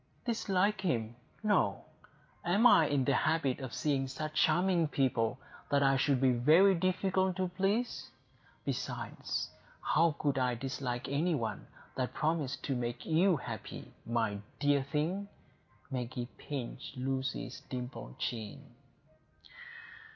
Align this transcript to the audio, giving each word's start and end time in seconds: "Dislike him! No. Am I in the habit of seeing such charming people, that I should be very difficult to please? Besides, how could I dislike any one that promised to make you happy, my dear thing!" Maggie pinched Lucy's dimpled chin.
"Dislike 0.25 0.81
him! 0.81 1.15
No. 1.43 1.85
Am 2.43 2.65
I 2.65 2.87
in 2.87 3.05
the 3.05 3.13
habit 3.13 3.59
of 3.59 3.71
seeing 3.71 4.07
such 4.07 4.33
charming 4.33 4.87
people, 4.87 5.37
that 5.69 5.83
I 5.83 5.95
should 5.95 6.19
be 6.19 6.31
very 6.31 6.73
difficult 6.73 7.35
to 7.35 7.49
please? 7.49 8.09
Besides, 8.65 9.51
how 9.79 10.15
could 10.17 10.39
I 10.39 10.55
dislike 10.55 11.07
any 11.07 11.35
one 11.35 11.67
that 11.95 12.15
promised 12.15 12.63
to 12.63 12.75
make 12.75 13.05
you 13.05 13.37
happy, 13.37 13.93
my 14.03 14.39
dear 14.59 14.81
thing!" 14.81 15.27
Maggie 15.91 16.29
pinched 16.35 16.97
Lucy's 16.97 17.61
dimpled 17.69 18.17
chin. 18.17 18.73